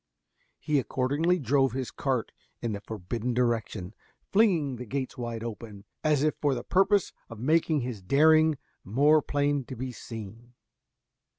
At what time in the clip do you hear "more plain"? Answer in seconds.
8.83-9.63